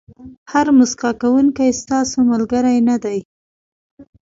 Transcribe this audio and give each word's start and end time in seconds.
هر 0.51 0.65
موسکا 0.77 1.11
کوونکی 1.21 1.69
ستاسو 1.81 2.17
ملګری 2.31 2.77
نه 2.89 2.95
دی. 3.03 3.19